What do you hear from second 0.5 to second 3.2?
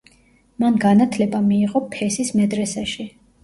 მან განათლება მიიღო ფესის მედრესეში.